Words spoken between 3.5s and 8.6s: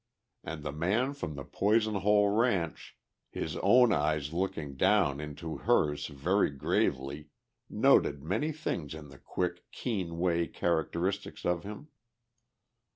own eyes looking down into hers very gravely, noted many